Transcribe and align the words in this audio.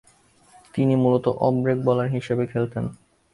তিনি 0.73 0.93
মূলতঃ 0.95 1.31
off 1.39 1.53
break 1.63 1.79
bowler 1.85 2.07
হিসেবে 2.09 2.43
খেলতেন। 2.47 2.85